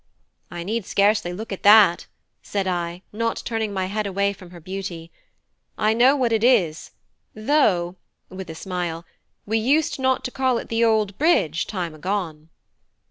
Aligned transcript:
"I 0.49 0.63
need 0.63 0.87
scarcely 0.87 1.31
look 1.31 1.51
at 1.51 1.61
that," 1.61 2.07
said 2.41 2.65
I, 2.65 3.03
not 3.13 3.43
turning 3.45 3.71
my 3.71 3.85
head 3.85 4.07
away 4.07 4.33
from 4.33 4.49
her 4.49 4.59
beauty. 4.59 5.11
"I 5.77 5.93
know 5.93 6.15
what 6.15 6.31
it 6.31 6.43
is; 6.43 6.89
though" 7.35 7.97
(with 8.27 8.49
a 8.49 8.55
smile) 8.55 9.05
"we 9.45 9.59
used 9.59 9.99
not 9.99 10.23
to 10.23 10.31
call 10.31 10.57
it 10.57 10.69
the 10.69 10.83
Old 10.83 11.19
Bridge 11.19 11.67
time 11.67 11.93
agone." 11.93 12.49